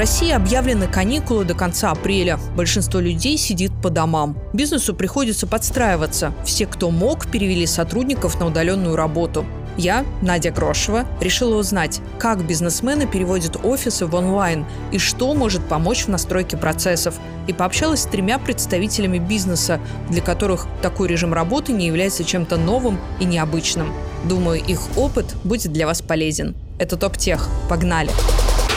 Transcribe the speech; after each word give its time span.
России 0.00 0.30
объявлены 0.30 0.86
каникулы 0.86 1.44
до 1.44 1.52
конца 1.52 1.90
апреля. 1.90 2.40
Большинство 2.56 3.00
людей 3.00 3.36
сидит 3.36 3.70
по 3.82 3.90
домам. 3.90 4.34
Бизнесу 4.54 4.94
приходится 4.94 5.46
подстраиваться. 5.46 6.32
Все, 6.42 6.66
кто 6.66 6.90
мог, 6.90 7.26
перевели 7.26 7.66
сотрудников 7.66 8.40
на 8.40 8.46
удаленную 8.46 8.96
работу. 8.96 9.44
Я, 9.76 10.06
Надя 10.22 10.52
Грошева, 10.52 11.04
решила 11.20 11.56
узнать, 11.56 12.00
как 12.18 12.46
бизнесмены 12.46 13.06
переводят 13.06 13.58
офисы 13.62 14.06
в 14.06 14.14
онлайн 14.14 14.64
и 14.90 14.96
что 14.96 15.34
может 15.34 15.62
помочь 15.68 16.06
в 16.06 16.08
настройке 16.08 16.56
процессов. 16.56 17.16
И 17.46 17.52
пообщалась 17.52 18.00
с 18.00 18.06
тремя 18.06 18.38
представителями 18.38 19.18
бизнеса, 19.18 19.80
для 20.08 20.22
которых 20.22 20.66
такой 20.80 21.08
режим 21.08 21.34
работы 21.34 21.74
не 21.74 21.86
является 21.86 22.24
чем-то 22.24 22.56
новым 22.56 22.98
и 23.20 23.26
необычным. 23.26 23.92
Думаю, 24.24 24.62
их 24.64 24.80
опыт 24.96 25.26
будет 25.44 25.74
для 25.74 25.86
вас 25.86 26.00
полезен. 26.00 26.56
Это 26.78 26.96
ТОП 26.96 27.18
Тех. 27.18 27.50
Погнали! 27.68 28.10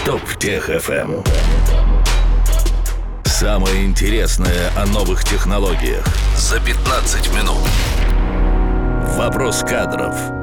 ТОП 0.05 0.35
Тех 0.37 0.69
FM. 0.69 1.15
Эм. 1.15 1.23
Самое 3.23 3.85
интересное 3.85 4.69
о 4.75 4.85
новых 4.85 5.23
технологиях 5.23 6.05
за 6.35 6.59
15 6.59 7.33
минут. 7.33 7.63
Вопрос 9.15 9.61
кадров– 9.61 10.13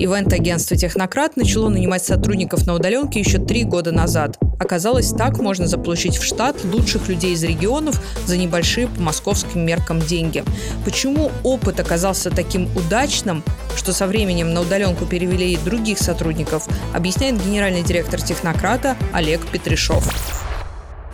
Ивент-агентство 0.00 0.76
«Технократ» 0.76 1.36
начало 1.36 1.68
нанимать 1.68 2.04
сотрудников 2.04 2.66
на 2.68 2.74
удаленке 2.74 3.18
еще 3.18 3.38
три 3.38 3.64
года 3.64 3.90
назад. 3.90 4.38
Оказалось, 4.60 5.10
так 5.10 5.38
можно 5.38 5.66
заполучить 5.66 6.18
в 6.18 6.24
штат 6.24 6.64
лучших 6.64 7.08
людей 7.08 7.32
из 7.32 7.42
регионов 7.42 8.00
за 8.24 8.36
небольшие 8.36 8.86
по 8.86 9.00
московским 9.00 9.66
меркам 9.66 9.98
деньги. 10.00 10.44
Почему 10.84 11.32
опыт 11.42 11.80
оказался 11.80 12.30
таким 12.30 12.68
удачным, 12.76 13.42
что 13.76 13.92
со 13.92 14.06
временем 14.06 14.54
на 14.54 14.60
удаленку 14.60 15.04
перевели 15.04 15.54
и 15.54 15.56
других 15.56 15.98
сотрудников, 15.98 16.68
объясняет 16.94 17.44
генеральный 17.44 17.82
директор 17.82 18.22
«Технократа» 18.22 18.96
Олег 19.12 19.44
Петришов. 19.48 20.37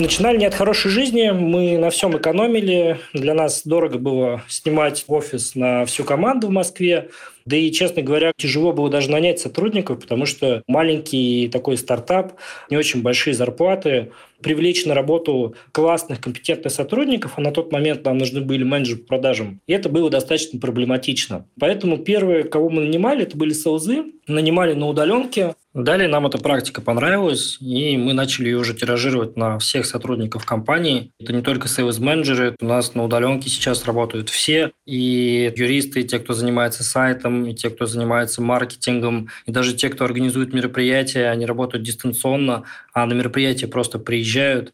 Начинали 0.00 0.38
не 0.38 0.46
от 0.46 0.54
хорошей 0.54 0.90
жизни, 0.90 1.30
мы 1.30 1.78
на 1.78 1.88
всем 1.90 2.16
экономили. 2.16 2.98
Для 3.12 3.32
нас 3.32 3.62
дорого 3.64 3.96
было 3.96 4.42
снимать 4.48 5.04
офис 5.06 5.54
на 5.54 5.84
всю 5.86 6.02
команду 6.02 6.48
в 6.48 6.50
Москве. 6.50 7.10
Да 7.46 7.56
и, 7.56 7.70
честно 7.70 8.02
говоря, 8.02 8.32
тяжело 8.36 8.72
было 8.72 8.90
даже 8.90 9.08
нанять 9.08 9.38
сотрудников, 9.38 10.00
потому 10.00 10.26
что 10.26 10.64
маленький 10.66 11.48
такой 11.48 11.76
стартап, 11.76 12.32
не 12.70 12.76
очень 12.76 13.02
большие 13.02 13.34
зарплаты, 13.34 14.10
привлечь 14.42 14.84
на 14.84 14.94
работу 14.94 15.54
классных, 15.72 16.20
компетентных 16.20 16.72
сотрудников, 16.72 17.32
а 17.36 17.40
на 17.40 17.52
тот 17.52 17.72
момент 17.72 18.04
нам 18.04 18.18
нужны 18.18 18.40
были 18.40 18.64
менеджеры 18.64 19.00
по 19.00 19.06
продажам. 19.06 19.60
И 19.66 19.72
это 19.72 19.88
было 19.88 20.10
достаточно 20.10 20.58
проблематично. 20.58 21.46
Поэтому 21.58 21.98
первые, 21.98 22.44
кого 22.44 22.70
мы 22.70 22.82
нанимали, 22.82 23.22
это 23.22 23.36
были 23.36 23.52
sales 23.52 23.89
ы, 23.89 24.04
нанимали 24.26 24.74
на 24.74 24.88
удаленке. 24.88 25.54
Далее 25.74 26.06
нам 26.06 26.24
эта 26.24 26.38
практика 26.38 26.80
понравилась, 26.80 27.58
и 27.60 27.96
мы 27.96 28.12
начали 28.12 28.46
ее 28.46 28.58
уже 28.58 28.74
тиражировать 28.74 29.36
на 29.36 29.58
всех 29.58 29.86
сотрудников 29.86 30.46
компании. 30.46 31.10
Это 31.18 31.32
не 31.32 31.42
только 31.42 31.66
sales-менеджеры, 31.66 32.54
у 32.60 32.64
нас 32.64 32.94
на 32.94 33.04
удаленке 33.04 33.48
сейчас 33.48 33.84
работают 33.84 34.28
все, 34.28 34.70
и 34.86 35.52
юристы, 35.56 36.02
и 36.02 36.04
те, 36.04 36.20
кто 36.20 36.32
занимается 36.32 36.84
сайтом, 36.84 37.44
и 37.46 37.54
те, 37.54 37.70
кто 37.70 37.86
занимается 37.86 38.40
маркетингом, 38.40 39.30
и 39.46 39.50
даже 39.50 39.74
те, 39.74 39.88
кто 39.88 40.04
организует 40.04 40.54
мероприятия, 40.54 41.28
они 41.28 41.44
работают 41.44 41.84
дистанционно, 41.84 42.62
а 42.92 43.04
на 43.06 43.12
мероприятие 43.14 43.68
просто 43.68 43.98
приезжают. 43.98 44.23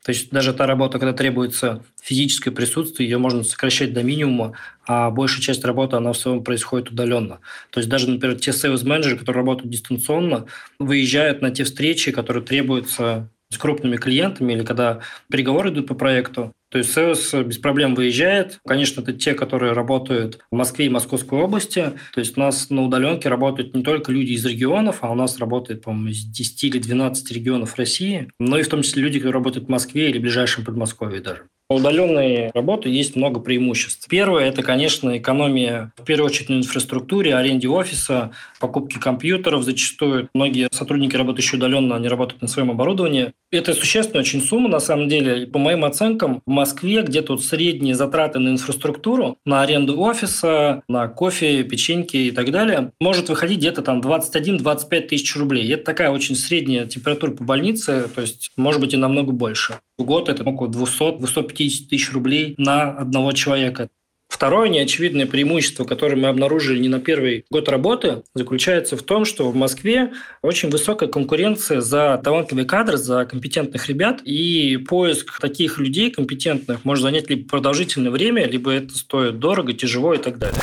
То 0.03 0.11
есть 0.11 0.31
даже 0.31 0.53
та 0.55 0.67
работа, 0.67 0.99
когда 0.99 1.13
требуется 1.13 1.85
физическое 2.03 2.51
присутствие, 2.51 3.09
ее 3.09 3.19
можно 3.19 3.43
сокращать 3.43 3.93
до 3.93 4.03
минимума, 4.03 4.55
а 4.87 5.11
большая 5.11 5.43
часть 5.43 5.65
работы, 5.65 5.97
она 5.97 6.13
в 6.13 6.19
целом 6.19 6.45
происходит 6.45 6.91
удаленно. 6.91 7.41
То 7.71 7.81
есть 7.81 7.89
даже, 7.89 8.09
например, 8.09 8.39
те 8.39 8.53
sales-менеджеры, 8.53 9.19
которые 9.19 9.43
работают 9.43 9.71
дистанционно, 9.71 10.47
выезжают 10.79 11.43
на 11.43 11.51
те 11.51 11.65
встречи, 11.65 12.13
которые 12.13 12.45
требуются 12.45 13.29
с 13.51 13.59
крупными 13.59 13.97
клиентами 13.97 14.53
или 14.53 14.65
когда 14.65 15.01
переговоры 15.29 15.71
идут 15.71 15.89
по 15.89 15.95
проекту, 15.95 16.53
то 16.71 16.79
есть 16.79 16.97
sales 16.97 17.45
без 17.45 17.59
проблем 17.59 17.95
выезжает. 17.95 18.61
Конечно, 18.67 19.01
это 19.01 19.13
те, 19.13 19.35
которые 19.35 19.73
работают 19.73 20.39
в 20.51 20.57
Москве 20.57 20.87
и 20.87 20.91
Московской 20.91 21.41
области. 21.41 21.93
То 22.15 22.21
есть 22.21 22.37
у 22.37 22.41
нас 22.41 22.71
на 22.71 22.85
удаленке 22.85 23.29
работают 23.29 23.75
не 23.75 23.83
только 23.83 24.13
люди 24.13 24.33
из 24.33 24.47
регионов, 24.47 24.99
а 25.01 25.11
у 25.11 25.15
нас 25.15 25.39
работает, 25.39 25.83
по-моему, 25.83 26.11
из 26.11 26.25
10 26.25 26.65
или 26.65 26.79
12 26.79 27.33
регионов 27.33 27.77
России, 27.77 28.29
но 28.39 28.59
и 28.59 28.63
в 28.63 28.69
том 28.69 28.83
числе 28.83 29.03
люди, 29.03 29.19
которые 29.19 29.35
работают 29.35 29.67
в 29.67 29.71
Москве 29.71 30.11
или 30.11 30.19
в 30.19 30.23
ближайшем 30.23 30.65
Подмосковье 30.65 31.21
даже. 31.21 31.43
У 31.69 31.77
удаленной 31.77 32.51
работы 32.53 32.89
есть 32.89 33.15
много 33.15 33.39
преимуществ. 33.39 34.00
Первое– 34.11 34.45
это, 34.49 34.65
конечно, 34.65 35.17
экономия, 35.17 35.93
в 35.97 36.05
первую 36.05 36.27
очередь, 36.27 36.49
на 36.49 36.55
инфраструктуре, 36.55 37.37
аренде 37.37 37.69
офиса, 37.69 38.33
покупке 38.59 38.99
компьютеров. 38.99 39.63
Зачастую 39.63 40.29
многие 40.35 40.69
сотрудники, 40.73 41.15
работающие 41.15 41.59
удаленно, 41.59 41.95
они 41.95 42.09
работают 42.09 42.43
на 42.43 42.49
своем 42.49 42.73
оборудовании. 42.73 43.33
Это 43.53 43.73
существенная 43.73 44.23
очень 44.23 44.43
сумма, 44.43 44.69
на 44.69 44.81
самом 44.81 45.09
деле. 45.09 45.47
По 45.47 45.61
моим 45.61 45.85
оценкам, 45.85 46.43
в 46.45 46.51
Москве 46.51 47.03
где-то 47.03 47.35
вот 47.35 47.45
средние 47.45 47.95
затраты 47.95 48.41
на 48.41 48.49
инфраструктуру, 48.49 49.39
на 49.47 49.63
аренду 49.63 50.01
офиса, 50.01 50.83
на 50.89 51.07
кофе, 51.07 51.63
печеньки 51.63 52.17
и 52.17 52.31
так 52.33 52.51
далее, 52.51 52.91
может 53.01 53.29
выходить 53.29 53.59
где-то 53.59 53.83
там 53.83 54.01
21-25 54.01 55.01
тысяч 55.03 55.37
рублей. 55.37 55.73
Это 55.73 55.85
такая 55.85 56.11
очень 56.11 56.35
средняя 56.35 56.85
температура 56.87 57.31
по 57.31 57.45
больнице, 57.45 58.09
то 58.13 58.23
есть, 58.23 58.51
может 58.57 58.81
быть, 58.81 58.93
и 58.93 58.97
намного 58.97 59.31
больше. 59.31 59.79
В 59.99 60.03
год 60.03 60.29
это 60.29 60.43
около 60.43 60.67
200-250 60.67 61.61
50 61.61 61.89
тысяч 61.89 62.13
рублей 62.13 62.55
на 62.59 62.91
одного 62.91 63.33
человека. 63.33 63.89
Второе 64.31 64.69
неочевидное 64.69 65.27
преимущество, 65.27 65.85
которое 65.85 66.17
мы 66.17 66.29
обнаружили 66.29 66.79
не 66.79 66.89
на 66.89 67.01
первый 67.01 67.45
год 67.51 67.69
работы, 67.69 68.23
заключается 68.35 68.97
в 68.97 69.03
том, 69.03 69.25
что 69.25 69.51
в 69.51 69.57
Москве 69.57 70.13
очень 70.41 70.71
высокая 70.71 71.09
конкуренция 71.09 71.81
за 71.81 72.19
талантливые 72.23 72.65
кадры, 72.65 72.97
за 72.97 73.27
компетентных 73.27 73.89
ребят, 73.89 74.23
и 74.23 74.77
поиск 74.77 75.41
таких 75.41 75.79
людей 75.79 76.11
компетентных 76.11 76.85
может 76.85 77.03
занять 77.03 77.29
либо 77.29 77.47
продолжительное 77.49 78.13
время, 78.13 78.47
либо 78.47 78.71
это 78.71 78.97
стоит 78.97 79.41
дорого, 79.41 79.73
тяжело 79.73 80.15
и 80.15 80.19
так 80.19 80.39
далее. 80.39 80.61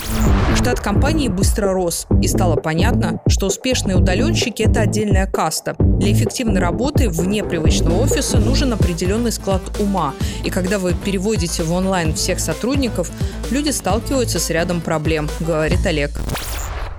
Штат 0.56 0.80
компании 0.80 1.28
быстро 1.28 1.74
рос, 1.74 2.08
и 2.24 2.28
стало 2.28 2.56
понятно, 2.56 3.22
что 3.28 3.48
успешные 3.48 3.98
удаленщики– 3.98 4.64
это 4.64 4.82
отдельная 4.82 5.28
каста. 5.28 5.76
Для 5.78 6.12
эффективной 6.14 6.62
работы 6.62 7.10
вне 7.10 7.44
привычного 7.44 8.02
офиса 8.02 8.40
нужен 8.40 8.74
определенный 8.74 9.32
склад 9.32 9.62
ума. 9.80 10.16
И 10.44 10.50
когда 10.50 10.80
вы 10.80 10.96
переводите 11.06 11.64
в 11.64 11.74
онлайн 11.74 12.14
всех 12.14 12.40
сотрудников, 12.40 13.12
люди 13.58 13.72
сталкиваются 13.72 14.38
с 14.40 14.52
рядом 14.52 14.82
проблем, 14.82 15.28
говорит 15.40 15.84
Олег. 15.84 16.12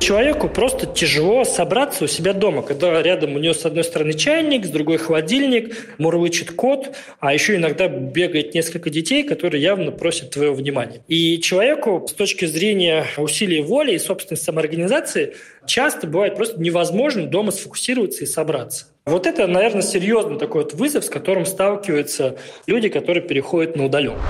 Человеку 0.01 0.49
просто 0.49 0.87
тяжело 0.87 1.45
собраться 1.45 2.05
у 2.05 2.07
себя 2.09 2.33
дома, 2.33 2.63
когда 2.63 3.01
рядом 3.01 3.37
у 3.37 3.39
него 3.39 3.55
с 3.55 3.65
одной 3.65 3.85
стороны 3.85 4.13
чайник, 4.13 4.67
с 4.67 4.69
другой 4.69 4.97
холодильник, 4.97 5.77
мурлычет 5.99 6.51
кот, 6.51 6.97
а 7.21 7.33
еще 7.33 7.55
иногда 7.55 7.87
бегает 7.87 8.55
несколько 8.55 8.91
детей, 8.91 9.23
которые 9.23 9.63
явно 9.63 9.93
просят 9.93 10.31
твоего 10.31 10.55
внимания. 10.55 11.01
И 11.07 11.41
человеку 11.41 12.05
с 12.09 12.13
точки 12.13 12.47
зрения 12.47 13.07
усилий 13.19 13.63
воли 13.63 13.93
и 13.93 13.99
собственной 14.01 14.39
самоорганизации 14.39 15.37
часто 15.65 16.09
бывает 16.09 16.35
просто 16.35 16.61
невозможно 16.61 17.27
дома 17.27 17.53
сфокусироваться 17.53 18.25
и 18.25 18.27
собраться. 18.27 18.87
Вот 19.07 19.29
это, 19.29 19.47
наверное, 19.47 19.83
серьезный 19.83 20.39
такой 20.39 20.65
вот 20.65 20.75
вызов, 20.75 21.05
с 21.05 21.09
которым 21.09 21.47
сталкиваются 21.47 22.37
люди, 22.67 22.89
которые 22.89 23.23
переходят 23.23 23.77
на 23.77 23.85
удаленку. 23.85 24.21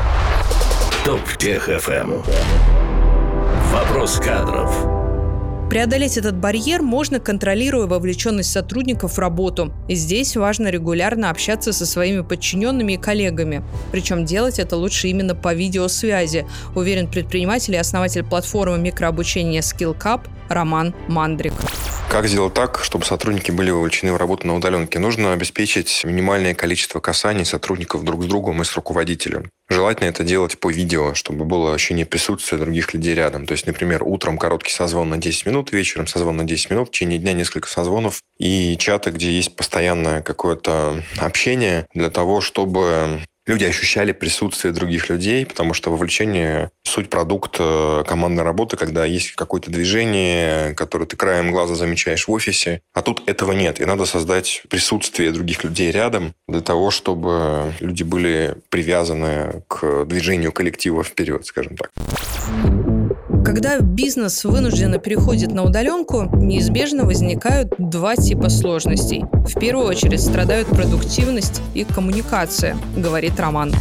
Топ 1.09 1.39
Тех 1.39 1.71
ФМ. 1.81 2.21
Вопрос 3.73 4.19
кадров. 4.19 4.71
Преодолеть 5.71 6.19
этот 6.19 6.37
барьер 6.37 6.83
можно, 6.83 7.19
контролируя 7.19 7.87
вовлеченность 7.87 8.53
сотрудников 8.53 9.15
в 9.15 9.19
работу. 9.19 9.73
И 9.89 9.95
здесь 9.95 10.37
важно 10.37 10.69
регулярно 10.69 11.31
общаться 11.31 11.73
со 11.73 11.87
своими 11.87 12.21
подчиненными 12.21 12.93
и 12.93 12.97
коллегами. 12.99 13.63
Причем 13.91 14.27
делать 14.27 14.59
это 14.59 14.77
лучше 14.77 15.09
именно 15.09 15.35
по 15.35 15.55
видеосвязи, 15.55 16.47
уверен 16.75 17.09
предприниматель 17.09 17.73
и 17.73 17.79
основатель 17.79 18.23
платформы 18.23 18.77
микрообучения 18.77 19.63
SkillCap 19.63 20.29
Роман 20.49 20.95
Мандрик. 21.09 21.55
Как 22.09 22.27
сделать 22.27 22.55
так, 22.55 22.81
чтобы 22.83 23.05
сотрудники 23.05 23.51
были 23.51 23.71
вовлечены 23.71 24.15
в 24.15 24.17
работу 24.17 24.47
на 24.47 24.57
удаленке? 24.57 24.99
Нужно 24.99 25.35
обеспечить 25.35 26.05
минимальное 26.05 26.55
количество 26.55 27.01
касаний 27.01 27.45
сотрудников 27.45 28.03
друг 28.03 28.25
с 28.25 28.27
другом 28.27 28.63
и 28.63 28.65
с 28.65 28.75
руководителем. 28.75 29.51
Желательно 29.69 30.09
это 30.09 30.25
делать 30.25 30.59
по 30.59 30.71
видео, 30.71 31.13
чтобы 31.13 31.45
было 31.45 31.75
ощущение 31.75 32.07
присутствия 32.07 32.57
других 32.57 32.95
людей 32.95 33.15
рядом. 33.15 33.45
То 33.45 33.53
есть, 33.53 33.67
например, 33.67 34.03
утром 34.03 34.39
короткий 34.39 34.73
созвон 34.73 35.11
на 35.11 35.19
10 35.19 35.45
минут, 35.45 35.71
вечером 35.73 36.07
созвон 36.07 36.39
на 36.39 36.45
10 36.45 36.71
минут, 36.71 36.89
в 36.89 36.93
течение 36.93 37.19
дня 37.19 37.35
несколько 37.35 37.69
созвонов 37.69 38.23
и 38.39 38.79
чаты, 38.79 39.11
где 39.11 39.31
есть 39.31 39.55
постоянное 39.55 40.23
какое-то 40.23 41.03
общение 41.19 41.87
для 41.93 42.09
того, 42.09 42.41
чтобы 42.41 43.21
люди 43.49 43.65
ощущали 43.65 44.13
присутствие 44.13 44.73
других 44.73 45.09
людей, 45.09 45.45
потому 45.45 45.75
что 45.75 45.91
вовлечение– 45.91 46.71
суть 46.85 47.11
продукт 47.11 47.57
э, 47.59 48.05
командной 48.07 48.45
работы, 48.45 48.77
когда 48.77 49.05
есть 49.05 49.33
какое-то 49.33 49.71
движение, 49.71 50.75
которое 50.75 51.07
ты 51.07 51.17
краем 51.17 51.51
глаза 51.51 51.75
замечаешь 51.75 52.29
в 52.29 52.33
офисе, 52.33 52.83
а 52.95 53.03
тут 53.03 53.29
этого 53.29 53.53
нет. 53.53 53.81
И 53.81 53.85
надо 53.85 54.05
создать 54.05 54.63
присутствие 54.69 55.33
других 55.33 55.65
людей 55.65 55.91
рядом 55.91 56.35
для 56.47 56.61
того, 56.61 56.91
чтобы 56.91 57.73
люди 57.81 58.03
были 58.03 58.57
привязаны 58.69 59.63
к 59.67 60.05
движению 60.05 60.53
коллектива 60.53 61.03
вперед, 61.03 61.47
скажем 61.47 61.77
так. 61.77 61.91
Когда 63.49 63.81
бизнес 63.81 64.45
вынужденно 64.45 64.99
переходит 64.99 65.53
на 65.53 65.65
удаленку, 65.65 66.25
неизбежно 66.37 67.07
возникают 67.07 67.73
два 67.79 68.15
типа 68.15 68.51
сложностей. 68.51 69.25
В 69.33 69.59
первую 69.59 69.87
очередь 69.87 70.21
страдают 70.21 70.69
продуктивность 70.69 71.63
и 71.73 71.85
коммуникация, 71.85 72.77
говорит 72.95 73.41
Роман. 73.41 73.73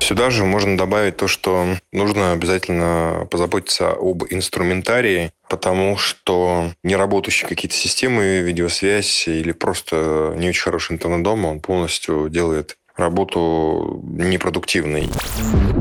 Сюда 0.00 0.28
же 0.28 0.44
можно 0.44 0.76
добавить 0.76 1.16
то, 1.16 1.28
что 1.28 1.64
нужно 1.92 2.32
обязательно 2.32 3.26
позаботиться 3.30 3.92
об 3.92 4.24
инструментарии, 4.28 5.30
потому 5.48 5.96
что 5.96 6.72
неработающие 6.84 7.48
какие-то 7.48 7.74
системы, 7.74 8.40
видеосвязь 8.40 9.28
или 9.28 9.52
просто 9.52 10.34
не 10.36 10.50
очень 10.50 10.62
хороший 10.62 10.92
интернет 10.92 11.22
дома, 11.22 11.46
он 11.46 11.60
полностью 11.60 12.28
делает 12.28 12.76
работу 12.96 14.00
непродуктивной. 14.04 15.08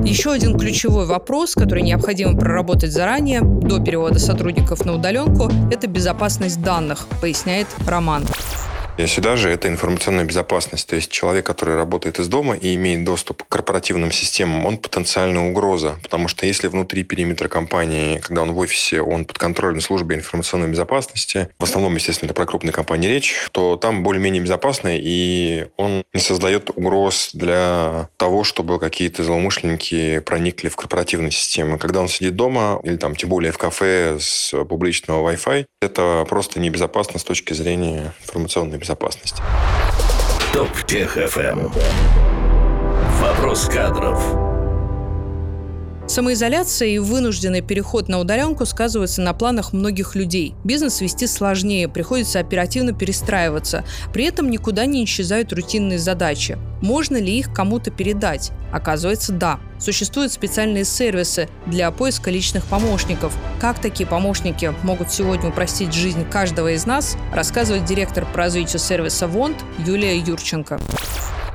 Еще 0.04 0.32
один 0.32 0.58
ключевой 0.58 1.06
вопрос, 1.06 1.56
который 1.56 1.84
необходимо 1.84 2.38
проработать 2.38 2.92
заранее, 2.92 3.42
до 3.42 3.80
перевода 3.80 4.20
сотрудников 4.20 4.86
на 4.86 4.96
удаленку, 4.96 5.50
это 5.72 5.88
безопасность 5.88 6.62
данных, 6.62 7.08
поясняет 7.22 7.68
Роман. 7.88 8.24
И 8.98 9.08
сюда 9.08 9.36
же 9.36 9.50
это 9.50 9.68
информационная 9.68 10.26
безопасность. 10.26 10.88
То 10.88 10.96
есть 10.96 11.12
человек, 11.12 11.46
который 11.46 11.76
работает 11.76 12.20
из 12.20 12.28
дома 12.28 12.56
и 12.56 12.76
имеет 12.76 13.04
доступ 13.04 13.44
к 13.44 13.48
корпоративным 13.48 14.12
системам, 14.12 14.66
он 14.66 14.78
потенциальная 14.78 15.50
угроза. 15.50 15.98
Потому 16.04 16.28
что 16.28 16.46
если 16.46 16.68
внутри 16.68 17.04
периметра 17.04 17.48
компании, 17.48 18.20
когда 18.20 18.44
он 18.44 18.52
в 18.52 18.58
офисе, 18.60 19.02
он 19.02 19.26
под 19.26 19.38
контролем 19.38 19.82
службы 19.82 20.14
информационной 20.14 20.68
безопасности, 20.68 21.50
в 21.58 21.64
основном, 21.64 21.96
естественно, 21.96 22.28
это 22.28 22.36
про 22.36 22.46
крупные 22.46 22.74
компании 22.74 23.08
речь, 23.08 23.48
то 23.52 23.78
там 23.78 24.04
более-менее 24.04 24.44
безопасно, 24.44 24.90
и 24.94 25.68
он 25.78 26.04
не 26.14 26.20
создает 26.20 26.70
угроз 26.70 27.32
для 27.34 28.10
того, 28.18 28.44
чтобы 28.44 28.80
какие-то 28.80 29.24
злоумышленники 29.24 30.20
проникли 30.20 30.70
в 30.70 30.76
корпоративные 30.76 31.32
системы. 31.32 31.78
Когда 31.78 32.02
он 32.02 32.10
сидит 32.10 32.36
дома, 32.36 32.80
или 32.84 32.98
там 32.98 33.16
тем 33.16 33.30
более 33.30 33.52
в 33.52 33.58
кафе 33.58 34.18
с 34.20 34.54
публичного 34.66 35.32
Wi-Fi, 35.32 35.66
это 35.82 36.26
просто 36.30 36.60
небезопасно 36.60 37.20
с 37.20 37.24
точки 37.24 37.54
зрения 37.54 38.14
информационной 38.24 38.78
безопасности. 38.82 39.42
Топ 40.54 40.84
Тех 40.86 41.12
ФМ. 41.12 41.70
Вопрос 43.22 43.66
кадров. 43.68 44.51
Самоизоляция 46.12 46.90
и 46.90 47.00
вынужденный 47.00 47.62
переход 47.62 48.10
на 48.10 48.20
удаленку 48.20 48.66
сказываются 48.66 49.22
на 49.22 49.34
планах 49.34 49.72
многих 49.72 50.14
людей. 50.14 50.54
Бизнес 50.66 51.00
вести 51.00 51.26
сложнее, 51.26 51.88
приходится 51.88 52.42
оперативно 52.42 52.92
перестраиваться. 52.92 53.86
При 54.12 54.26
этом 54.26 54.50
никуда 54.50 54.86
не 54.86 55.06
исчезают 55.06 55.54
рутинные 55.54 56.00
задачи. 56.00 56.58
Можно 56.82 57.16
ли 57.16 57.40
их 57.40 57.54
кому-то 57.54 57.92
передать? 57.92 58.52
Оказывается, 58.74 59.32
да. 59.32 59.62
Существуют 59.80 60.34
специальные 60.34 60.84
сервисы 60.84 61.48
для 61.66 61.90
поиска 61.92 62.30
личных 62.30 62.66
помощников. 62.66 63.34
Как 63.62 63.80
такие 63.80 64.06
помощники 64.06 64.74
могут 64.84 65.14
сегодня 65.14 65.48
упростить 65.48 65.94
жизнь 65.94 66.26
каждого 66.30 66.74
из 66.74 66.86
нас, 66.86 67.16
рассказывает 67.34 67.86
директор 67.86 68.26
по 68.26 68.40
развитию 68.40 68.80
сервиса 68.80 69.28
ВОНД 69.28 69.60
Юлия 69.88 70.18
Юрченко. 70.18 70.78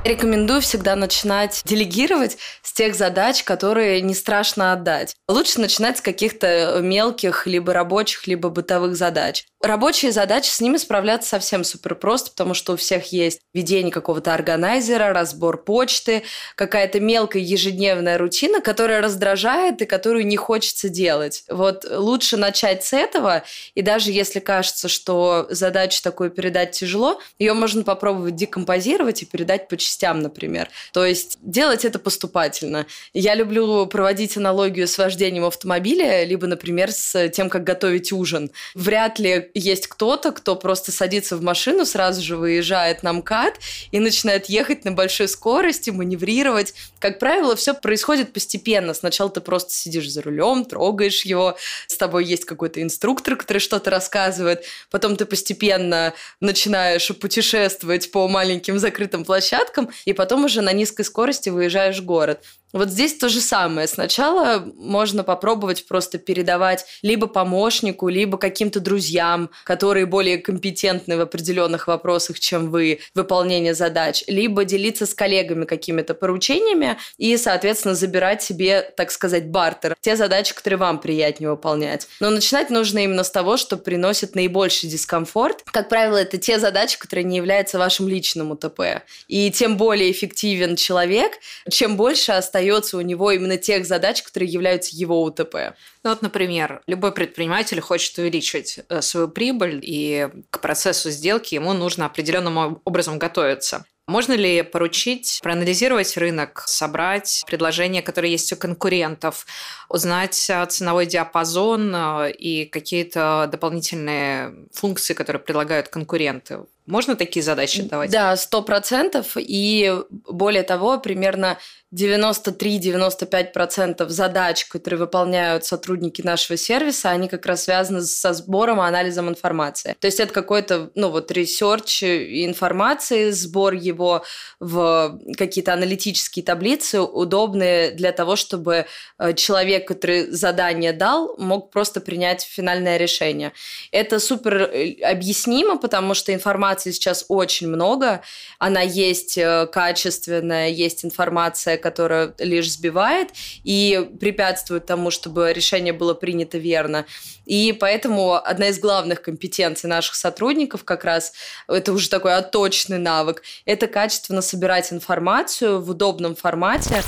Рекомендую 0.07 0.61
всегда 0.61 0.95
начинать 0.95 1.61
делегировать 1.65 2.37
с 2.63 2.71
тех 2.71 2.95
задач, 2.95 3.43
которые 3.43 3.99
не 3.99 4.15
страшно 4.15 4.71
отдать. 4.71 5.17
Лучше 5.27 5.59
начинать 5.59 5.97
с 5.97 6.01
каких-то 6.01 6.79
мелких, 6.81 7.45
либо 7.45 7.73
рабочих, 7.73 8.25
либо 8.25 8.47
бытовых 8.47 8.95
задач. 8.95 9.45
Рабочие 9.61 10.11
задачи, 10.11 10.49
с 10.49 10.61
ними 10.61 10.77
справляться 10.77 11.29
совсем 11.29 11.63
супер 11.63 11.95
просто, 11.95 12.29
потому 12.29 12.53
что 12.53 12.73
у 12.73 12.75
всех 12.75 13.11
есть 13.11 13.39
ведение 13.55 13.91
какого-то 13.91 14.35
органайзера, 14.35 15.13
разбор 15.13 15.63
почты, 15.63 16.21
какая-то 16.55 16.99
мелкая 16.99 17.41
ежедневная 17.41 18.19
рутина, 18.19 18.61
которая 18.61 19.01
раздражает 19.01 19.81
и 19.81 19.87
которую 19.87 20.27
не 20.27 20.37
хочется 20.37 20.89
делать. 20.89 21.43
Вот 21.49 21.85
лучше 21.89 22.37
начать 22.37 22.83
с 22.83 22.93
этого, 22.93 23.43
и 23.73 23.81
даже 23.81 24.11
если 24.11 24.39
кажется, 24.39 24.87
что 24.87 25.47
задачу 25.49 26.03
такую 26.03 26.29
передать 26.29 26.71
тяжело, 26.71 27.19
ее 27.39 27.53
можно 27.53 27.83
попробовать 27.83 28.35
декомпозировать 28.35 29.23
и 29.23 29.25
передать 29.25 29.67
по 29.69 29.77
частям, 29.77 30.21
например. 30.21 30.69
То 30.93 31.03
есть 31.03 31.39
делать 31.41 31.83
это 31.83 31.97
поступательно. 31.97 32.85
Я 33.13 33.33
люблю 33.33 33.87
проводить 33.87 34.37
аналогию 34.37 34.87
с 34.87 34.99
вождением 34.99 35.45
автомобиля, 35.45 36.23
либо, 36.25 36.45
например, 36.45 36.91
с 36.91 37.29
тем, 37.29 37.49
как 37.49 37.63
готовить 37.63 38.11
ужин. 38.11 38.51
Вряд 38.75 39.17
ли 39.17 39.46
есть 39.53 39.87
кто-то, 39.87 40.31
кто 40.31 40.55
просто 40.55 40.91
садится 40.91 41.37
в 41.37 41.41
машину, 41.41 41.85
сразу 41.85 42.21
же 42.21 42.37
выезжает 42.37 43.03
на 43.03 43.13
МКАД 43.13 43.55
и 43.91 43.99
начинает 43.99 44.47
ехать 44.47 44.85
на 44.85 44.91
большой 44.91 45.27
скорости, 45.27 45.89
маневрировать. 45.89 46.73
Как 46.99 47.19
правило, 47.19 47.55
все 47.55 47.73
происходит 47.73 48.33
постепенно. 48.33 48.93
Сначала 48.93 49.29
ты 49.29 49.41
просто 49.41 49.73
сидишь 49.73 50.09
за 50.09 50.21
рулем, 50.21 50.65
трогаешь 50.65 51.25
его, 51.25 51.57
с 51.87 51.97
тобой 51.97 52.25
есть 52.25 52.45
какой-то 52.45 52.81
инструктор, 52.81 53.35
который 53.35 53.59
что-то 53.59 53.89
рассказывает, 53.89 54.63
потом 54.89 55.15
ты 55.15 55.25
постепенно 55.25 56.13
начинаешь 56.39 57.07
путешествовать 57.19 58.11
по 58.11 58.27
маленьким 58.27 58.79
закрытым 58.79 59.25
площадкам, 59.25 59.89
и 60.05 60.13
потом 60.13 60.45
уже 60.45 60.61
на 60.61 60.73
низкой 60.73 61.03
скорости 61.03 61.49
выезжаешь 61.49 61.99
в 61.99 62.05
город. 62.05 62.43
Вот 62.73 62.89
здесь 62.89 63.15
то 63.15 63.29
же 63.29 63.39
самое. 63.39 63.87
Сначала 63.87 64.59
можно 64.75 65.23
попробовать 65.23 65.87
просто 65.87 66.17
передавать 66.17 66.85
либо 67.01 67.27
помощнику, 67.27 68.09
либо 68.09 68.37
каким-то 68.37 68.81
друзьям, 68.81 69.36
которые 69.63 70.05
более 70.05 70.37
компетентны 70.37 71.17
в 71.17 71.21
определенных 71.21 71.87
вопросах, 71.87 72.39
чем 72.39 72.71
вы, 72.71 72.99
выполнение 73.13 73.73
задач, 73.73 74.23
либо 74.27 74.65
делиться 74.65 75.05
с 75.05 75.13
коллегами 75.13 75.65
какими-то 75.65 76.13
поручениями 76.13 76.97
и, 77.17 77.37
соответственно, 77.37 77.95
забирать 77.95 78.41
себе, 78.41 78.81
так 78.95 79.11
сказать, 79.11 79.47
бартер, 79.47 79.95
те 80.01 80.15
задачи, 80.15 80.55
которые 80.55 80.77
вам 80.77 80.99
приятнее 80.99 81.49
выполнять. 81.49 82.07
Но 82.19 82.29
начинать 82.29 82.69
нужно 82.69 82.99
именно 82.99 83.23
с 83.23 83.31
того, 83.31 83.57
что 83.57 83.77
приносит 83.77 84.35
наибольший 84.35 84.89
дискомфорт. 84.89 85.63
Как 85.65 85.89
правило, 85.89 86.17
это 86.17 86.37
те 86.37 86.59
задачи, 86.59 86.97
которые 86.97 87.25
не 87.25 87.37
являются 87.37 87.77
вашим 87.77 88.07
личным 88.07 88.51
УТП. 88.51 89.03
И 89.27 89.51
тем 89.51 89.77
более 89.77 90.11
эффективен 90.11 90.75
человек, 90.75 91.33
чем 91.69 91.97
больше 91.97 92.31
остается 92.31 92.97
у 92.97 93.01
него 93.01 93.31
именно 93.31 93.57
тех 93.57 93.85
задач, 93.85 94.23
которые 94.23 94.49
являются 94.49 94.95
его 94.95 95.21
УТП. 95.23 95.75
Ну 96.07 96.11
вот, 96.11 96.21
например, 96.21 96.83
любой 96.87 97.11
предприниматель 97.11 97.81
хочет 97.81 98.17
увеличить 98.17 98.79
э, 98.87 99.01
свою 99.01 99.27
прибыль, 99.27 99.81
и 99.83 100.29
к 100.49 100.61
процессу 100.61 101.09
сделки 101.09 101.53
ему 101.53 101.73
нужно 101.73 102.05
определенным 102.05 102.79
образом 102.85 103.19
готовиться. 103.19 103.83
Можно 104.07 104.31
ли 104.31 104.61
поручить 104.61 105.41
проанализировать 105.43 106.15
рынок, 106.15 106.63
собрать 106.65 107.43
предложения, 107.45 108.01
которые 108.01 108.31
есть 108.31 108.53
у 108.53 108.55
конкурентов, 108.55 109.45
узнать 109.89 110.49
э, 110.49 110.65
ценовой 110.67 111.07
диапазон 111.07 111.93
э, 111.93 112.31
и 112.31 112.63
какие-то 112.63 113.49
дополнительные 113.51 114.55
функции, 114.71 115.13
которые 115.13 115.41
предлагают 115.41 115.89
конкуренты? 115.89 116.59
Можно 116.87 117.17
такие 117.17 117.43
задачи 117.43 117.83
давать? 117.83 118.09
Да, 118.09 118.37
сто 118.37 118.61
процентов. 118.61 119.33
И 119.35 119.93
более 120.09 120.63
того, 120.63 120.99
примерно 120.99 121.57
93-95% 121.93 124.09
задач, 124.09 124.65
которые 124.65 124.99
выполняют 124.99 125.63
сотрудники 125.63 126.21
нашего 126.21 126.57
сервиса, 126.57 127.11
они 127.11 127.29
как 127.29 127.45
раз 127.45 127.63
связаны 127.63 128.01
со 128.01 128.33
сбором 128.33 128.81
и 128.81 128.85
анализом 128.85 129.29
информации. 129.29 129.95
То 129.99 130.07
есть 130.07 130.19
это 130.19 130.33
какой-то, 130.33 130.91
ну 130.95 131.09
вот, 131.09 131.31
research 131.31 132.03
информации, 132.03 133.31
сбор 133.31 133.73
его 133.73 134.25
в 134.59 135.17
какие-то 135.37 135.71
аналитические 135.73 136.43
таблицы, 136.43 136.99
удобные 137.01 137.91
для 137.91 138.11
того, 138.11 138.35
чтобы 138.35 138.85
э, 139.17 139.33
человек, 139.33 139.87
который 139.87 140.29
задание 140.29 140.91
дал, 140.91 141.37
мог 141.37 141.71
просто 141.71 142.01
принять 142.01 142.41
финальное 142.41 142.97
решение. 142.97 143.53
Это 143.91 144.19
супер 144.19 144.63
э, 144.63 144.95
объяснимо, 145.03 145.77
потому 145.77 146.15
что 146.15 146.33
информации 146.77 146.91
сейчас 146.91 147.25
очень 147.27 147.67
много, 147.67 148.21
она 148.59 148.81
есть 148.81 149.37
э, 149.37 149.67
качественная, 149.71 150.69
есть 150.69 151.03
информация, 151.03 151.77
которая 151.77 152.33
лишь 152.39 152.71
сбивает 152.71 153.29
и 153.63 154.09
препятствует 154.19 154.85
тому, 154.85 155.11
чтобы 155.11 155.53
решение 155.53 155.93
было 155.93 156.13
принято 156.13 156.57
верно. 156.57 157.05
И 157.45 157.73
поэтому 157.79 158.35
одна 158.35 158.67
из 158.67 158.79
главных 158.79 159.21
компетенций 159.21 159.89
наших 159.89 160.15
сотрудников 160.15 160.83
как 160.83 161.03
раз, 161.03 161.33
это 161.67 161.93
уже 161.93 162.09
такой 162.09 162.35
отточный 162.35 162.99
навык, 162.99 163.41
это 163.65 163.87
качественно 163.87 164.41
собирать 164.41 164.93
информацию 164.93 165.81
в 165.81 165.89
удобном 165.89 166.35
формате. 166.35 167.03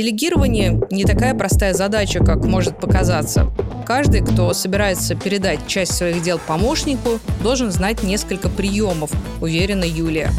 Делегирование 0.00 0.80
не 0.90 1.04
такая 1.04 1.34
простая 1.34 1.74
задача, 1.74 2.24
как 2.24 2.42
может 2.46 2.80
показаться. 2.80 3.52
Каждый, 3.86 4.24
кто 4.24 4.54
собирается 4.54 5.14
передать 5.14 5.66
часть 5.66 5.92
своих 5.92 6.22
дел 6.22 6.38
помощнику, 6.38 7.20
должен 7.42 7.70
знать 7.70 8.02
несколько 8.02 8.48
приемов, 8.48 9.10
уверена 9.42 9.84
Юлия. 9.84 10.30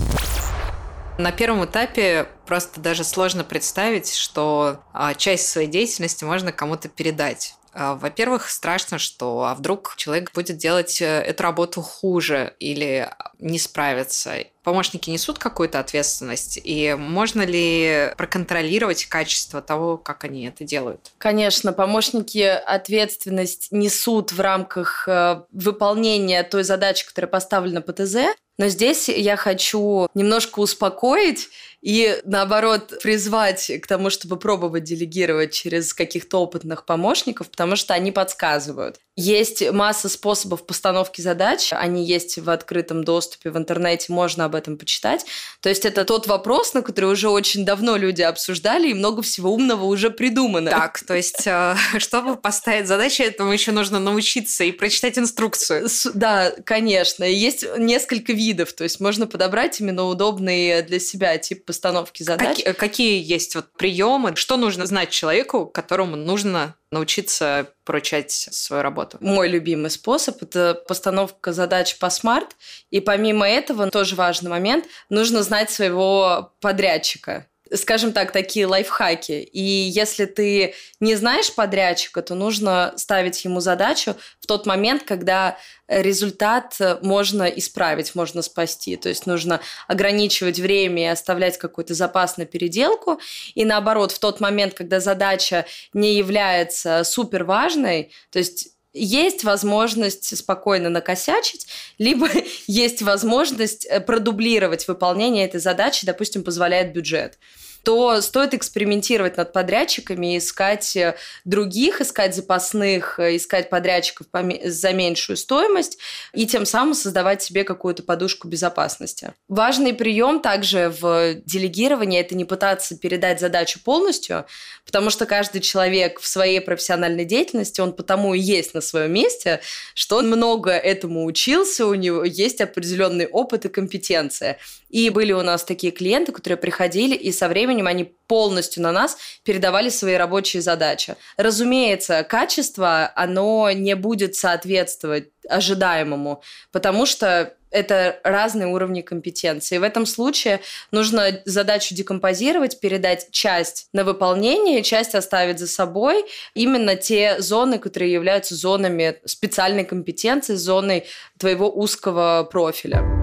На 1.19 1.31
первом 1.31 1.63
этапе 1.65 2.25
просто 2.47 2.79
даже 2.79 3.03
сложно 3.03 3.43
представить, 3.43 4.11
что 4.15 4.79
а, 4.93 5.13
часть 5.13 5.47
своей 5.47 5.67
деятельности 5.67 6.23
можно 6.23 6.51
кому-то 6.51 6.89
передать. 6.89 7.53
А, 7.73 7.95
во-первых, 7.95 8.49
страшно, 8.49 8.97
что 8.97 9.45
а 9.45 9.55
вдруг 9.55 9.95
человек 9.95 10.31
будет 10.33 10.57
делать 10.57 11.01
э, 11.01 11.05
эту 11.05 11.43
работу 11.43 11.81
хуже 11.81 12.53
или 12.59 13.09
не 13.39 13.59
справится. 13.59 14.33
Помощники 14.63 15.09
несут 15.09 15.39
какую-то 15.39 15.79
ответственность, 15.79 16.59
и 16.63 16.95
можно 16.97 17.41
ли 17.41 18.13
проконтролировать 18.17 19.05
качество 19.05 19.61
того, 19.61 19.97
как 19.97 20.23
они 20.23 20.45
это 20.45 20.63
делают? 20.63 21.11
Конечно, 21.17 21.73
помощники 21.73 22.39
ответственность 22.39 23.69
несут 23.71 24.31
в 24.31 24.39
рамках 24.39 25.07
э, 25.07 25.43
выполнения 25.51 26.43
той 26.43 26.63
задачи, 26.63 27.07
которая 27.07 27.29
поставлена 27.29 27.81
по 27.81 27.93
ТЗ, 27.93 28.17
но 28.61 28.67
здесь 28.67 29.09
я 29.09 29.37
хочу 29.37 30.07
немножко 30.13 30.59
успокоить 30.59 31.49
и, 31.81 32.21
наоборот, 32.25 32.93
призвать 33.01 33.71
к 33.81 33.87
тому, 33.87 34.11
чтобы 34.11 34.37
пробовать 34.37 34.83
делегировать 34.83 35.51
через 35.51 35.95
каких-то 35.95 36.37
опытных 36.37 36.85
помощников, 36.85 37.49
потому 37.49 37.75
что 37.75 37.95
они 37.95 38.11
подсказывают. 38.11 38.99
Есть 39.21 39.69
масса 39.71 40.09
способов 40.09 40.65
постановки 40.65 41.21
задач, 41.21 41.71
они 41.73 42.03
есть 42.03 42.39
в 42.39 42.49
открытом 42.49 43.03
доступе 43.03 43.51
в 43.51 43.57
интернете, 43.57 44.11
можно 44.11 44.45
об 44.45 44.55
этом 44.55 44.77
почитать. 44.77 45.25
То 45.59 45.69
есть 45.69 45.85
это 45.85 46.05
тот 46.05 46.25
вопрос, 46.25 46.73
на 46.73 46.81
который 46.81 47.11
уже 47.11 47.29
очень 47.29 47.63
давно 47.63 47.97
люди 47.97 48.23
обсуждали, 48.23 48.89
и 48.89 48.93
много 48.95 49.21
всего 49.21 49.53
умного 49.53 49.85
уже 49.85 50.09
придумано. 50.09 50.71
Так, 50.71 51.03
то 51.05 51.15
есть, 51.15 51.45
э, 51.45 51.75
чтобы 51.99 52.35
поставить 52.35 52.87
задачи, 52.87 53.21
этому 53.21 53.51
еще 53.51 53.71
нужно 53.71 53.99
научиться 53.99 54.63
и 54.63 54.71
прочитать 54.71 55.19
инструкцию. 55.19 55.87
Да, 56.15 56.51
конечно. 56.65 57.23
Есть 57.23 57.63
несколько 57.77 58.33
видов, 58.33 58.73
то 58.73 58.83
есть 58.83 58.99
можно 58.99 59.27
подобрать 59.27 59.79
именно 59.79 60.05
удобный 60.05 60.81
для 60.81 60.99
себя 60.99 61.37
тип 61.37 61.65
постановки 61.65 62.23
задач. 62.23 62.57
Какие, 62.57 62.73
какие 62.73 63.23
есть 63.23 63.53
вот 63.53 63.71
приемы? 63.77 64.35
Что 64.35 64.57
нужно 64.57 64.87
знать 64.87 65.11
человеку, 65.11 65.67
которому 65.67 66.15
нужно 66.15 66.75
научиться 66.91 67.73
поручать 67.83 68.31
свою 68.31 68.83
работу? 68.83 69.17
Мой 69.21 69.47
любимый 69.47 69.89
способ– 69.89 70.37
это 70.41 70.75
постановка 70.87 71.53
задач 71.53 71.97
по 71.97 72.09
смарт. 72.09 72.55
И 72.89 72.99
помимо 72.99 73.47
этого, 73.47 73.89
тоже 73.89 74.15
важный 74.15 74.49
момент, 74.49 74.85
нужно 75.09 75.43
знать 75.43 75.71
своего 75.71 76.53
подрядчика 76.59 77.47
скажем 77.73 78.13
так, 78.13 78.31
такие 78.31 78.65
лайфхаки. 78.65 79.41
И 79.41 79.61
если 79.61 80.25
ты 80.25 80.73
не 80.99 81.15
знаешь 81.15 81.53
подрядчика, 81.53 82.21
то 82.21 82.35
нужно 82.35 82.93
ставить 82.97 83.43
ему 83.45 83.59
задачу 83.59 84.15
в 84.39 84.47
тот 84.47 84.65
момент, 84.65 85.03
когда 85.03 85.57
результат 85.87 86.77
можно 87.01 87.43
исправить, 87.43 88.15
можно 88.15 88.41
спасти. 88.41 88.95
То 88.95 89.09
есть 89.09 89.25
нужно 89.25 89.61
ограничивать 89.87 90.59
время 90.59 91.03
и 91.03 91.07
оставлять 91.07 91.57
какой-то 91.57 91.93
запас 91.93 92.37
на 92.37 92.45
переделку. 92.45 93.19
И 93.55 93.65
наоборот, 93.65 94.11
в 94.11 94.19
тот 94.19 94.39
момент, 94.39 94.73
когда 94.73 94.99
задача 94.99 95.65
не 95.93 96.15
является 96.15 97.03
супер 97.03 97.43
важной, 97.43 98.11
то 98.31 98.39
есть 98.39 98.69
есть 98.93 99.43
возможность 99.43 100.37
спокойно 100.37 100.89
накосячить, 100.89 101.67
либо 101.97 102.27
есть 102.67 103.01
возможность 103.01 103.85
э, 103.85 103.99
продублировать 104.01 104.87
выполнение 104.87 105.45
этой 105.45 105.59
задачи, 105.59 106.05
допустим, 106.05 106.43
позволяет 106.43 106.93
бюджет 106.93 107.37
то 107.83 108.21
стоит 108.21 108.53
экспериментировать 108.53 109.37
над 109.37 109.53
подрядчиками, 109.53 110.37
искать 110.37 110.95
э, 110.95 111.15
других, 111.45 112.01
искать 112.01 112.35
запасных, 112.35 113.19
э, 113.19 113.35
искать 113.35 113.69
подрядчиков 113.69 114.27
за 114.65 114.93
меньшую 114.93 115.37
стоимость 115.37 115.97
и 116.33 116.45
тем 116.45 116.65
самым 116.65 116.93
создавать 116.93 117.41
себе 117.41 117.63
какую-то 117.63 118.03
подушку 118.03 118.47
безопасности. 118.47 119.33
Важный 119.47 119.93
прием 119.93 120.41
также 120.41 120.93
в 120.99 121.35
делегировании– 121.45 122.19
это 122.21 122.35
не 122.35 122.45
пытаться 122.45 122.97
передать 122.97 123.39
задачу 123.39 123.79
полностью, 123.83 124.45
потому 124.85 125.09
что 125.09 125.25
каждый 125.25 125.61
человек 125.61 126.19
в 126.19 126.27
своей 126.27 126.61
профессиональной 126.61 127.25
деятельности, 127.25 127.81
он 127.81 127.93
потому 127.93 128.33
и 128.33 128.39
есть 128.39 128.73
на 128.73 128.81
своем 128.81 129.13
месте, 129.13 129.61
что 129.95 130.17
он 130.17 130.27
много 130.27 130.71
этому 130.71 131.25
учился, 131.25 131.85
у 131.85 131.93
него 131.93 132.23
есть 132.23 132.61
определенный 132.61 133.27
опыт 133.27 133.65
и 133.65 133.69
компетенция. 133.69 134.57
И 134.89 135.09
были 135.09 135.31
у 135.31 135.41
нас 135.41 135.63
такие 135.63 135.91
клиенты, 135.91 136.31
которые 136.31 136.57
приходили, 136.57 137.15
и 137.15 137.31
со 137.31 137.47
временем 137.71 137.87
они 137.87 138.03
полностью 138.27 138.83
на 138.83 138.91
нас 138.91 139.17
передавали 139.43 139.89
свои 139.89 140.15
рабочие 140.15 140.61
задачи. 140.61 141.15
Разумеется, 141.37 142.23
качество, 142.23 143.11
оно 143.15 143.71
не 143.71 143.95
будет 143.95 144.35
соответствовать 144.35 145.29
ожидаемому, 145.49 146.41
потому 146.71 147.05
что 147.05 147.53
это 147.71 148.19
разные 148.23 148.67
уровни 148.67 149.01
компетенции. 149.01 149.77
В 149.77 149.83
этом 149.83 150.05
случае 150.05 150.59
нужно 150.91 151.41
задачу 151.45 151.95
декомпозировать, 151.95 152.81
передать 152.81 153.31
часть 153.31 153.87
на 153.93 154.03
выполнение, 154.03 154.83
часть 154.83 155.15
оставить 155.15 155.59
за 155.59 155.67
собой. 155.67 156.25
Именно 156.53 156.97
те 156.97 157.41
зоны, 157.41 157.79
которые 157.79 158.11
являются 158.11 158.55
зонами 158.55 159.15
специальной 159.25 159.85
компетенции, 159.85 160.55
зоной 160.55 161.05
твоего 161.37 161.69
узкого 161.69 162.47
профиля. 162.51 163.20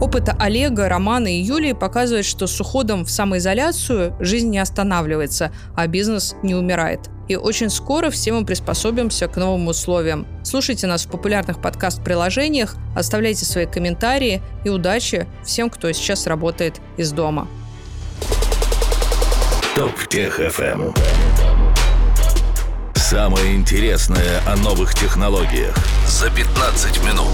Опыт 0.00 0.28
Олега, 0.38 0.88
Романа 0.88 1.26
и 1.26 1.40
Юлии 1.40 1.72
показывает, 1.72 2.24
что 2.24 2.46
с 2.46 2.60
уходом 2.60 3.04
в 3.04 3.10
самоизоляцию 3.10 4.14
жизнь 4.20 4.48
не 4.48 4.58
останавливается, 4.58 5.50
а 5.74 5.88
бизнес 5.88 6.36
не 6.44 6.54
умирает. 6.54 7.00
И 7.26 7.34
очень 7.34 7.68
скоро 7.68 8.08
все 8.10 8.32
мы 8.32 8.46
приспособимся 8.46 9.26
к 9.26 9.36
новым 9.36 9.66
условиям. 9.66 10.26
Слушайте 10.44 10.86
нас 10.86 11.04
в 11.04 11.10
популярных 11.10 11.60
подкаст-приложениях, 11.60 12.76
оставляйте 12.96 13.44
свои 13.44 13.66
комментарии 13.66 14.40
и 14.64 14.68
удачи 14.68 15.26
всем, 15.44 15.68
кто 15.68 15.90
сейчас 15.90 16.28
работает 16.28 16.80
из 16.96 17.10
дома. 17.10 17.48
Топ 19.74 20.06
Тех 20.08 20.38
FM. 20.38 20.96
Самое 22.94 23.56
интересное 23.56 24.40
о 24.46 24.56
новых 24.56 24.94
технологиях 24.94 25.74
за 26.06 26.30
15 26.30 27.04
минут. 27.04 27.26